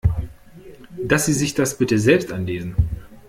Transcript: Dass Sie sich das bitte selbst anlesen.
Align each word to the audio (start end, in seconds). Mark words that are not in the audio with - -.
Dass 0.97 1.27
Sie 1.27 1.33
sich 1.33 1.53
das 1.53 1.77
bitte 1.77 1.99
selbst 1.99 2.33
anlesen. 2.33 2.75